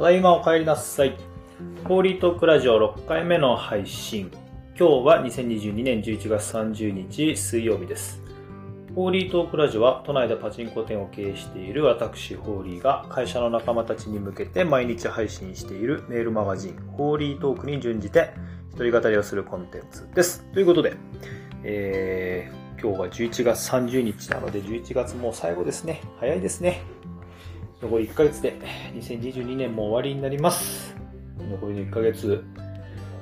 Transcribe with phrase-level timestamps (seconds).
[0.00, 1.14] ただいまお帰りなさい。
[1.84, 4.30] ホーリートークラジオ6回目の配信。
[4.74, 8.18] 今日は2022年11月30日水曜日です。
[8.94, 18.32] ホーリートークラジオは都内でパチンコ店を経営している私ホーリーが会社の仲間たちに向けて毎日配信しているメールマガジンホーリートークに準じて
[18.70, 20.42] 一人語りをするコンテンツです。
[20.54, 20.94] ということで、
[21.62, 26.00] えー、今日が11月30日なので11月もう最後ですね。
[26.20, 26.99] 早いですね。
[27.82, 28.54] 残り1ヶ月で
[28.94, 30.94] 2022年も終わりになります。
[31.38, 32.44] 残りの1ヶ月、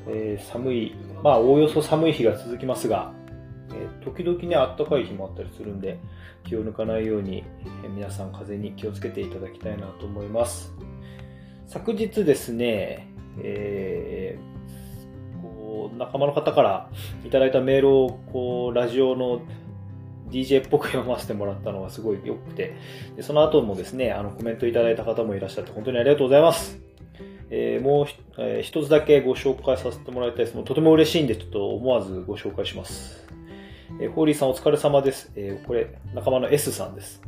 [0.09, 3.13] えー寒い、まあおおよそ寒い日が続きますが、
[3.71, 6.01] えー時々ね、暖かい日もあったりするんで、
[6.45, 7.45] 気を抜かないように、
[7.85, 10.75] え皆さん風に気をつけていただきたいなと思います。
[11.69, 14.59] 昨日ですね、えー
[15.41, 16.91] こう仲間の方から
[17.25, 19.43] いただいたメールをこうラジオの
[20.31, 22.75] DJ っぽく読ませてもらったのがすごい良くて、
[23.17, 26.79] でその後もですね、あのコメントいただいた方もいらっしゃって本当にありがとうございます。
[27.51, 30.55] えーもうひ、えー一つだけご紹介させてもらいたいです。
[30.55, 33.27] もうとても嬉しいんで、ちょっと思わずご紹介します。
[34.01, 35.33] えーホーリーさんお疲れ様です。
[35.35, 37.23] えーこれ、仲間の S さんです。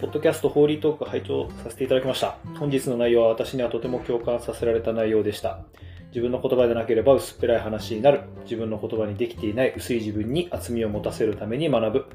[0.00, 2.36] ポッドキャストホーリートーク拝聴させていただきました。
[2.58, 5.60] 本日の内容は私にはとても共感させられた内容でした。
[6.08, 8.20] 自分の言葉でなければ薄っぺらい話になる。
[8.42, 12.06] 自分の言葉にできていない薄い自分に厚みを持たせるために学ぶ。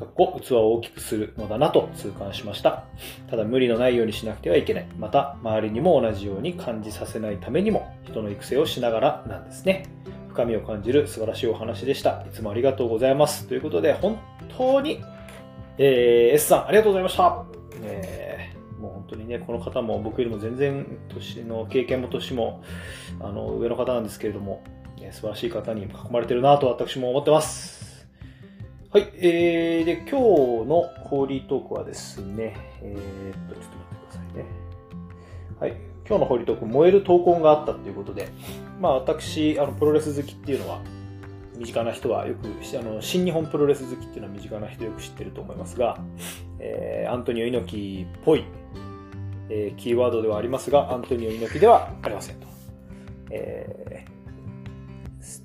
[0.00, 2.84] かっこ器を大きくするのだなと痛感しました。
[3.28, 4.86] ただ無理のないようにしなくてはいけない。
[4.98, 9.86] また、周りにも同じように感じさせないためにも、人の育成をしながらなんですね。
[10.30, 12.22] 深みを感じる素晴らしいお話でした。
[12.22, 13.46] いつもありがとうございます。
[13.46, 14.18] ということで、本
[14.56, 15.02] 当に、
[15.76, 17.44] えー S さん、ありがとうございました。
[17.82, 18.40] えー
[18.80, 22.62] もう本当にね、この方も僕よりも全然年の経験も年も
[23.20, 24.62] あの上の方なんですけれども、
[25.02, 27.79] え素晴らしい方に囲まれてるなと私も思ってます。
[28.92, 30.14] はい、えー、で、今日
[30.68, 34.44] のホーリートークはですね、えー、っと、ちょっと待ってくださいね。
[35.60, 38.30] はい、今日のホーリートーク、燃える闘魂があったということで、
[38.80, 40.80] まあ私、あの、プロレス好きっていうのは、
[41.56, 45.96] 身近な人はよく、あの、新日本プロレス好きっていうのは身近な人よく知ってると思いますが、
[46.58, 48.44] えーアントニオ猪木っぽい、
[49.50, 52.48] えーキーワードではありますが、アントニオ猪木ではありませんと。
[53.30, 54.09] えー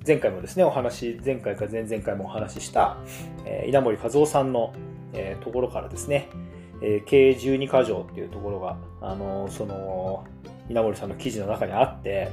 [0.06, 2.96] 前回もですね、お話、前回か前々回もお話しした、
[3.44, 4.72] えー稲森和夫さんの、
[5.12, 6.28] えーところからですね、
[6.82, 10.24] えー経営12箇条っていうところが、あのーその、
[10.70, 12.30] 稲森さんの記事の中にあって、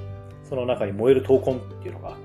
[0.48, 2.16] その中に燃える闘魂っていうのが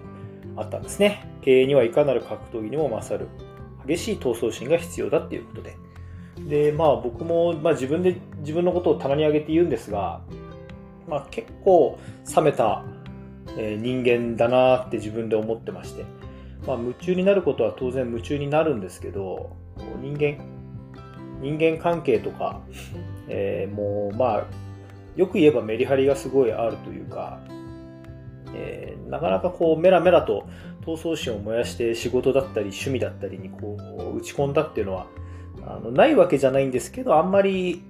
[0.57, 1.25] あったんですね。
[1.43, 3.29] 経営にはいかなる格闘技にも勝る、
[3.87, 5.77] 激しい闘争心が必要だっていうことで。
[6.49, 10.21] で、まあ僕も、まあ自分で自分のことを棚に上げて言うんですが、
[11.09, 11.99] まあ結構
[12.37, 12.85] 冷めた、
[13.59, 16.05] え人間だなって自分で思ってまして、
[16.67, 19.57] まあ夢中になることは当然夢中になるんですけど、
[20.01, 20.39] 人間、
[21.41, 22.61] 人間関係とか、
[23.29, 24.45] えーもうまあ、
[25.17, 27.41] よく言えばメリハリがすごいあるというか、
[28.55, 30.47] えーなかなかこうメラメラと
[30.85, 33.79] 闘争心を燃やして仕事だったり趣味だったりにこ
[34.15, 35.07] う打ち込んだっていうのは
[35.67, 37.83] あのないわけじゃないんですけどあんまり、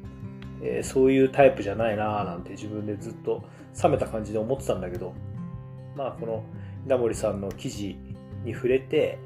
[0.63, 3.45] えーそういうタイプじゃないなぁなんて自分でずっと
[3.83, 5.13] 冷めた感じで思ってたんだけど
[5.99, 6.45] まあこの
[6.87, 7.99] 稲森さんの記事
[8.45, 9.19] に触れて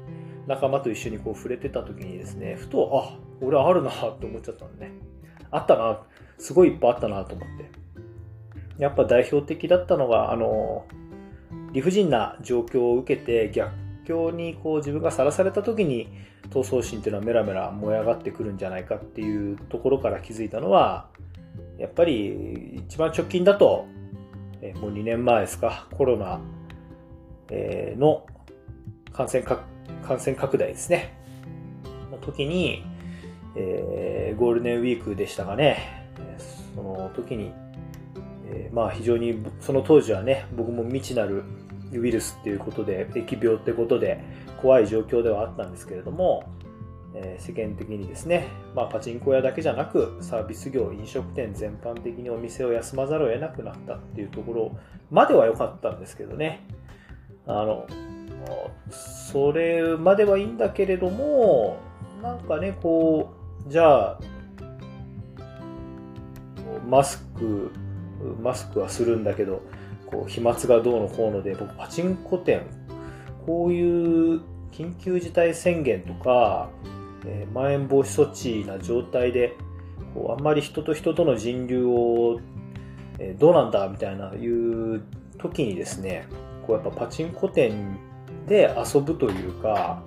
[0.47, 4.91] 仲間と一緒にこう触れてた時にですねふとあ俺あるなって思っちゃったのね。
[5.51, 5.99] あったな。
[6.39, 7.69] すごいいっぱいあったなと思って。
[8.79, 10.85] やっぱ代表的だったのがあの
[11.73, 13.71] 理不尽な状況を受けて逆
[14.05, 16.09] 境にこう自分がさらされた時に
[16.49, 21.07] 闘争心っていうのはメラメラ燃え上がってくるんじゃないかっていうところから気づいたのは
[21.77, 23.85] やっぱり一番直近だと
[24.61, 26.39] えーもう2年前ですかコロナ
[27.49, 28.25] えの
[29.11, 29.63] 感染か
[30.05, 31.13] 感染拡大ですね。
[32.11, 32.83] の時に、
[33.55, 36.09] えーゴールデンウィークでしたがね。
[36.75, 37.51] その時に
[38.47, 41.43] えーまあ非常にその当時はね僕も未知なる
[41.91, 44.19] ウイルスっていうことで疫病ってことで
[44.61, 46.43] 怖い状況ではあったんですけれども、
[47.13, 54.77] えー世間的にですね、まあ、パチンコ屋だけじゃなくサービス業飲食店全般的にお店を休まざるを得なくなったっていうところ
[55.11, 56.65] までは良かったんですけどね。
[57.45, 57.87] あの
[58.89, 61.77] それまではいいんだけれども
[62.21, 63.33] なんかねこ
[63.67, 64.19] うじゃあ
[66.87, 67.71] マスク
[68.41, 69.61] マスクはするんだけど
[70.05, 72.61] こう飛沫がどうのこうので僕パチンコ店
[73.45, 74.41] こういう
[74.71, 76.69] 緊急事態宣言とか、
[77.25, 79.55] えーまん延防止措置な状態で
[80.13, 82.39] こうあんまり人と人との人流を、
[83.19, 85.03] えーどうなんだみたいないう
[85.37, 86.27] 時にですね
[86.65, 87.97] こうやっぱパチンコ店
[88.47, 90.03] で遊ぶというか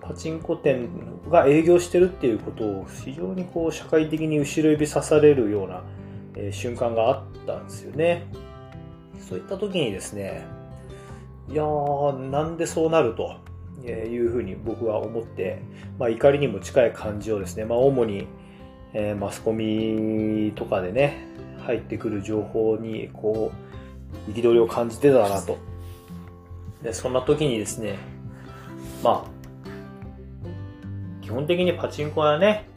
[0.00, 0.88] パチンコ店
[1.28, 5.82] が営業してるっていうことを非常にこう社会的に後ろ指さされるような
[6.36, 8.26] えー、瞬間があったんですよね。
[9.20, 10.44] そういった時にですね、
[11.48, 13.36] いやー、なんでそうなると
[13.86, 15.62] いうふうに僕は思って、
[15.98, 18.26] まあ、怒りにも近い感じをですね、まあ、主に、
[18.94, 21.26] えー、マスコミとかでね、
[21.66, 23.52] 入ってくる情報に、こ
[24.28, 25.58] う、憤りを感じてたなと。
[26.82, 27.98] で、そんな時にですね、
[29.02, 29.32] まあ、
[31.22, 32.68] 基本的にパチンコはね、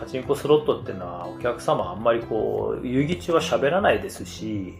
[0.00, 4.74] パチンコスロットっていうのはお客様あんまりこう、遊戯中は喋らないですし、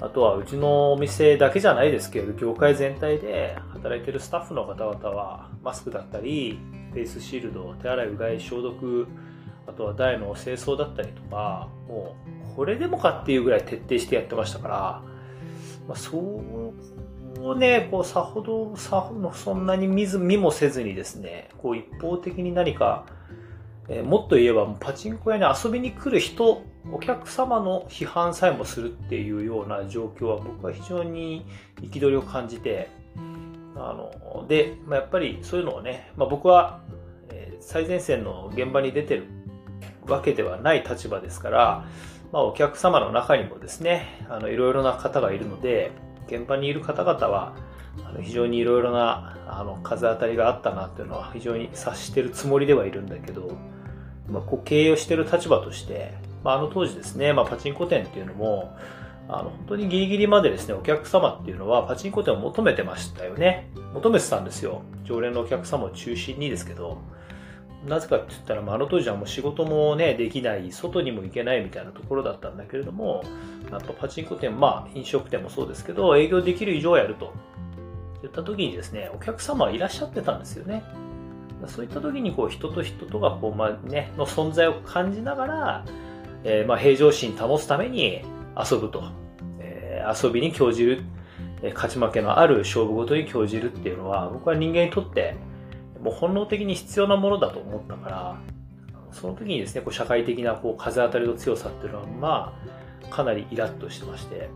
[0.00, 6.58] あとはうちのお店だけじゃないですけど、業界全体で働いてるスタッフの方々は、マスクだったり、
[6.92, 9.06] フェイスシールド、手洗い、うがい、消毒、
[9.66, 12.16] あとは台の清掃だったりとか、も
[12.52, 15.02] う、これでもかっていうぐらい徹底してやってましたから、
[15.86, 16.42] まあ、そ
[17.40, 23.06] うね、こう、さほど、さそんなに見ず、見もせずにですね、こう、一方的に何か、
[23.88, 31.44] えー、もっと言えば、パチンコ屋に遊びに来る人、お客様の批判さえもするっていうような状況は僕は非常に
[31.80, 32.88] 憤りを感じて、
[33.76, 36.80] あの、で、まあ、やっぱりそういうのをね、まあ、僕は、
[37.30, 39.24] えー、最前線の現場に出てる
[40.06, 41.84] わけではない立場ですから、
[42.32, 45.92] まあ、お客様の中にもですね、あの、いろいろな方がいるので、
[46.30, 47.54] 現場にいる方々は、
[48.04, 53.56] あの非常にいろいろなあの風当たりがあったなっていうのは非常に察してるつもりではいるんだけど、
[54.28, 58.76] まあ、こう経営をしてる立場として、まあ、あの当時ですね、まあ、パチンコ店っていうのも、
[59.28, 63.70] あの、本当にギリギリまでですね、お客様っていうのはパチンコ店を求めてましたよね。
[63.94, 64.82] 求めてたんですよ。
[65.04, 66.98] 常連のお客様を中心にですけど、
[67.86, 73.22] なぜかって言ったら、まあ、あの当時はもう仕事もね、できない、外にも行けないみたいなところだったんだけれども、
[73.70, 77.32] やっぱパチンコ店、まあ飲食店もそうですけど、営業できる以上やると。
[78.22, 80.82] 言った時にですね、お客様はいらっしゃってたんですよね。
[81.66, 85.84] そういった時にこう人と人とがこう、まあね、の存在を感じながら、
[86.44, 88.22] えー、まあ平常心保つために
[88.56, 89.04] 遊ぶと。
[89.58, 91.02] えー、遊びに興じる、
[91.74, 95.34] 勝ち負けのある勝負ごとに興じるっていうのは、僕は人間にとって
[96.02, 98.36] もう本能的に必要なものだと思ったから、
[99.12, 102.58] その時にですね、こう社会的なこう風当たりの強さっていうのは、ま
[103.04, 104.48] あ、かなりイラッとしてまして、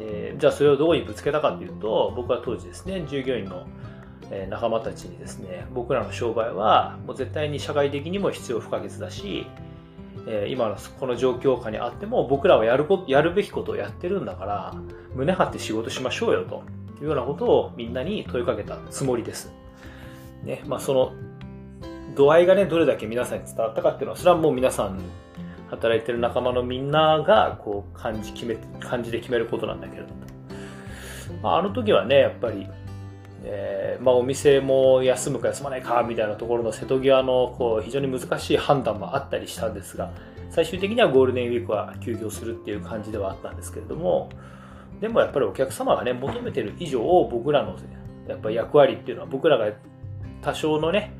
[0.00, 3.66] えー、じゃあそれをどこにぶつけたかっていうと、僕は当時ですね、従業員の
[4.48, 9.46] 仲間たちにですね、僕らの商売はもう絶対に社会的にも必要不可欠だし、
[10.48, 14.74] 今のこの状況下にあっても僕らはやるこ、やるべきことをやってるんだから、
[15.14, 16.62] 胸張って仕事しましょうよと
[17.00, 19.52] いうようなことをみんなに問いかけたつもりです。
[20.44, 21.12] ね、まあその
[22.14, 25.00] 度合いがね、どれだけ皆さんに伝わったかっていうのは、それはもう皆さん
[25.68, 30.20] 働いてる仲間のみんながこう感じ決め、感じで決めることなんだけれども。
[31.42, 32.66] まあ、あの時はね、やっぱり
[33.42, 40.12] えー、まあ、お店も休むか休まないかみたいなところの瀬戸際のこう非常に難しい判断もあったりしたんですが
[40.50, 44.28] 最終的にはゴールデンウィークは休業するっていう感じではあったんですけれども
[45.00, 47.00] でもやっぱりお客様がね求めてる以上
[47.30, 47.76] 僕らの
[48.28, 49.72] やっぱ役割っていうのは僕らが
[50.42, 51.12] 多少のね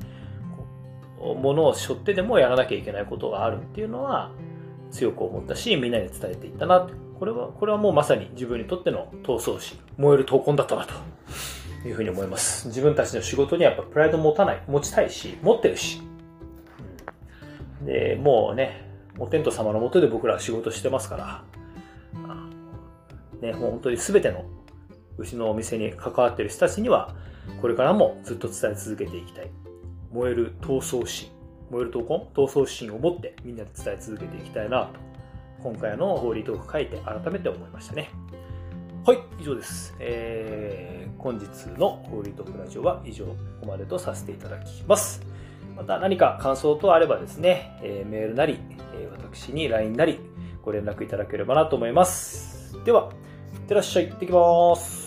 [1.19, 4.31] ものを背負ってでもやらなきゃいけないことがあるっていうのは
[4.89, 6.87] 強く思ったしみんなに伝えていったな。
[7.19, 9.79] これはこれはもうまさに自分にとっての闘争心。
[9.97, 10.93] 燃える闘魂だったなと。
[11.87, 12.67] いうふうに思います。
[12.67, 16.01] 自分たちの仕事にはやっぱプライド持たない、持ちたいし、持ってるし。
[17.83, 21.43] で、もうね、お天道様のもとで僕らは仕事してますから、
[23.41, 24.45] ね、もう本当に全ての
[25.17, 27.15] うちのお店に関わってる人たちには、
[27.59, 29.49] これからもずっと伝え続けていきたい。
[30.11, 31.29] 燃える闘争心、
[31.69, 32.25] 燃える闘魂？
[32.33, 34.99] 闘争心を持ってみんなで伝え続けていきたいなと、
[35.63, 38.09] 今回のホーリートーク書いて改めて思いましたね。
[39.05, 39.95] はい、以上です。
[39.99, 41.45] えー、本日
[41.79, 45.21] のホーリートークラジオは以上、ここまでとさせていただきます。
[45.75, 48.59] また何か感想等あればですね、えー、メールなり、
[48.93, 50.19] えー、私に LINE なり
[50.61, 52.77] ご連絡いただければなと思います。
[52.83, 53.11] では、
[53.53, 55.00] いってらっしゃい、行ってきます。